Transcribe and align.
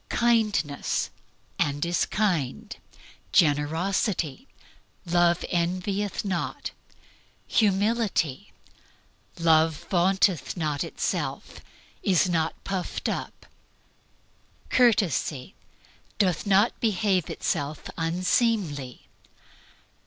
Kindness 0.09 1.11
"And 1.59 1.85
is 1.85 2.07
kind." 2.07 2.75
Generosity 3.31 4.47
"Love 5.05 5.45
envieth 5.49 6.25
not." 6.25 6.71
Humility 7.45 8.51
"Love 9.37 9.85
vaunteth 9.91 10.57
not 10.57 10.83
itself, 10.83 11.59
is 12.01 12.27
not 12.27 12.63
puffed 12.63 13.09
up." 13.09 13.45
Courtesy 14.71 15.53
"Doth 16.17 16.47
not 16.47 16.79
behave 16.79 17.29
itself 17.29 17.87
unseemly." 17.95 19.07